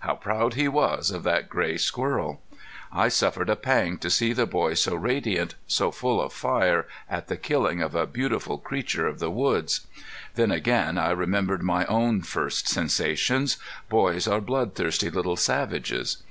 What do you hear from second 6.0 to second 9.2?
of fire at the killing of a beautiful creature of